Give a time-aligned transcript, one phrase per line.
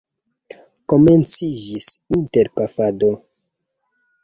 [0.93, 3.13] Komenciĝis interpafado.